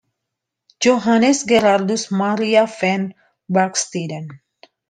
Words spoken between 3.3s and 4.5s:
Burgsteden.